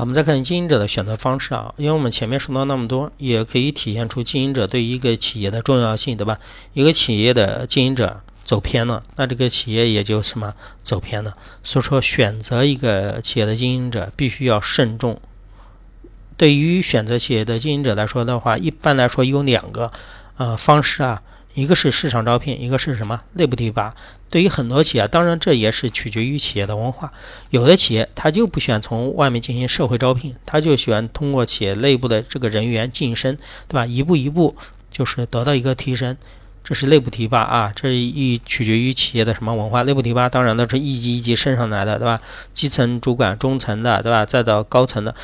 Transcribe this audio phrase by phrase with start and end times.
[0.00, 6.38] 我们再看经营者的选择方式啊，因为我们前面说到那么多，也可以体现出经营者对一个企业的重要性，对吧？
[6.72, 11.36] 一个企业的经营者走偏了，那这个企业也就什么走偏了。
[11.64, 15.20] 所以说，选择一个企业的经营者必须要慎重。
[16.36, 19.90] 对于选择企业的经营者来说的话，一般来说有两个
[20.36, 21.22] 呃方式啊。
[21.54, 23.94] 一个是市场招聘，一个是什么内部提拔。
[24.30, 27.10] 对于很多企业，当然这也是取决于企业的文化。
[27.50, 33.86] 有的企业他就不喜欢从外面进行社会招聘，他就喜欢通过企业内部的这个人员晋升，对吧？
[33.86, 34.54] 一步一步
[34.90, 36.16] 就是得到一个提升，
[36.62, 37.72] 这是内部提拔啊。
[37.74, 39.82] 这一取决于企业的什么文化？
[39.82, 42.20] 内部提拔当然都是一级一级升上来的，对吧？
[42.52, 44.24] 基层主管、中层的，对吧？
[44.26, 45.14] 再到高层的。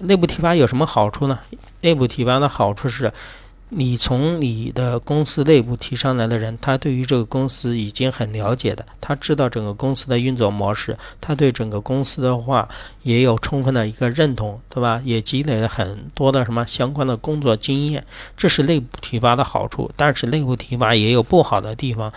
[0.00, 1.40] 内部提拔有什么好处呢？
[1.80, 3.12] 内部提拔的好处是。
[3.74, 12.68] 你从你的公司内部提上来的人，他对于这个公司已经很了解的，他知道整个公司的运作模式，他对整个公司的话
[13.02, 15.00] 也有充分的一个认同，对吧？
[15.02, 18.04] 也积累了很多的什么相关的工作经验，
[18.36, 19.90] 这是内部提拔的好处。
[19.96, 22.12] 但是内部提拔也有不好的地方，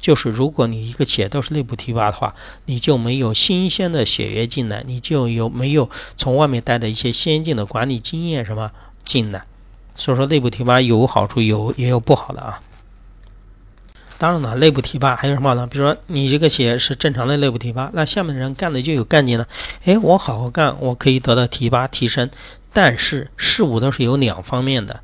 [0.00, 8.70] 就是如果你一个企业都是内部提拔的话，你就没有新鲜的血液进来，你就有没有从外面带的一些先进的管理经验什么
[9.02, 9.44] 进来。
[9.94, 12.60] 所以说内部提拔有好处，有也有不好的啊。
[14.18, 15.66] 当然了，内部提拔还有什么呢？
[15.66, 19.48] 比如说你这个企业是正常的内部提拔，那下面的人干的就有干劲了。
[19.84, 22.28] 哎，我好好干，我可以得到提拔提升。
[22.72, 25.00] 但是事物都是有两方面的。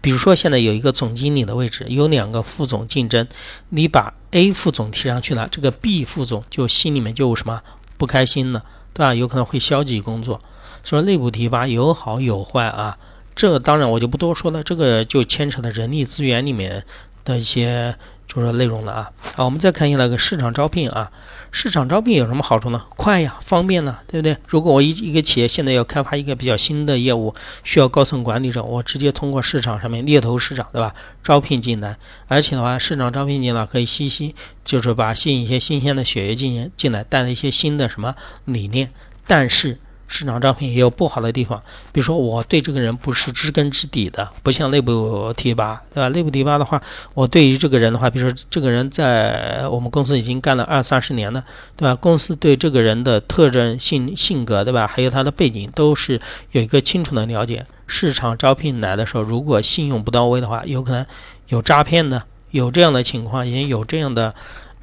[0.00, 3.26] 比如说现在有一个总经理的位置，有两个副总竞争，
[3.70, 7.60] 你把 A 副总提上去了，这个 B 副总就心里面就什么
[7.98, 9.14] 不开心了，对吧？
[9.14, 10.40] 有可能会消极工作。
[10.84, 12.96] 说内部提拔有好有坏啊。
[13.34, 16.84] 这个当然我就不多说了，这个就牵扯到人力资源里面
[17.24, 17.94] 的一些
[18.26, 19.10] 就是内容了啊。
[19.34, 21.10] 好，我们再看一下那个市场招聘啊，
[21.50, 22.84] 市场招聘有什么好处呢？
[22.96, 24.36] 快呀，方便呢，对不对？
[24.46, 30.94] 如果我一一个企业现在要开发一个比较新的业务，需要高层管理者，我直接通过市场上面猎头市场，对吧？
[31.24, 31.96] 招聘进来，
[32.28, 34.34] 而且的话，市场招聘进来可以吸吸，
[34.64, 38.90] 就是把吸引一些新鲜的血液进进来，带来一些新的什么理念，
[39.26, 39.78] 但是。
[40.12, 41.62] 市场招聘也有不好的地方，
[41.92, 46.08] 比如说我对这个人不是知根知底的，不像内部提拔，对吧？
[46.08, 46.82] 内部提拔的话，
[47.14, 51.44] 我对于这个人的话，比如说这个人在我们公司已经干了二三十年了，
[51.76, 51.94] 对吧？
[51.94, 54.84] 公司对这个人的特征、性性格，对吧？
[54.84, 57.64] 还有他的背景都是有一个清楚的了解。
[57.86, 61.06] 市场招聘来的时候，如果信用不到位的话，有可能
[61.46, 64.34] 有诈骗的，有这样的情况，也有这样的。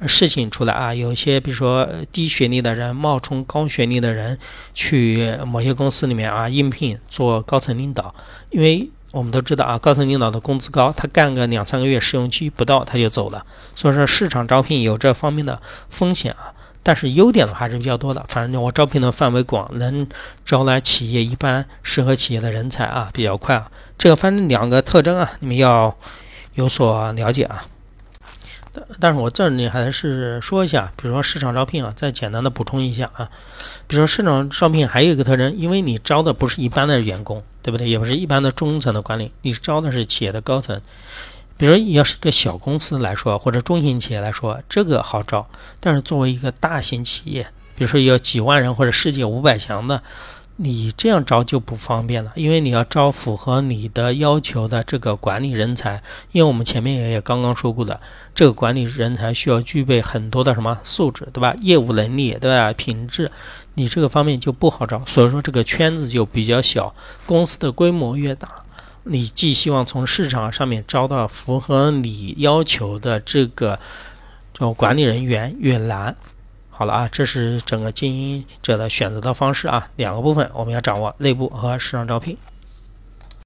[0.06, 4.38] 事情出来啊，有些比如说低学历的人冒充高学历的人
[4.72, 8.14] 去某些公司里面啊应聘做高层领导，
[8.50, 13.44] 因为我们都知道啊，高层领导的工资高，他干个两三个月试用期不到他就走了，
[13.74, 15.60] 所以说市场招聘有这方面的
[15.90, 20.06] 风险啊，但是优点的话还是比较多的，反正我招聘的范围广，能
[20.44, 25.96] 招来企业一般适合企业的人才啊，比较快啊，这个反正两个特征啊，你们要
[26.54, 27.66] 有所了解啊。
[29.00, 33.28] 但是我这里还是说一下，比如说市场招聘啊，再简单的补充一下啊，
[33.86, 37.88] 比如说市场招聘还有一个特征，因为你招的不是一般的员工，对不对？
[37.88, 40.80] 也不是一般的中层的管理，你招的是企业的高层。
[41.56, 45.48] 比如要是一个小公司来说，或者中型企业来说，这个好招。
[45.80, 50.02] 但是作为一个大型企业，比如说有几万人或者世界五百强的。
[50.60, 56.02] 你这样招就不方便了，因为你要招符合你的要求的这个管理人才，
[56.32, 58.00] 因为我们前面也也刚刚说过的，
[58.34, 61.54] 这个管理人才需要具备很多的什么素质，对吧？
[61.60, 62.72] 业务能力，对吧？
[62.72, 63.30] 品质，
[63.74, 66.92] 你这个方面就不好招，所以说这个圈子就比较小。
[67.24, 68.50] 公司的规模越大，
[69.04, 73.78] 你既希望从市场上面招到符合你要求的这个
[74.52, 76.16] 这种管理人员越难。
[76.78, 82.36] 好了啊，这是整个经营者的选择的方式啊，两个部分我们要掌握：内部和市场招聘。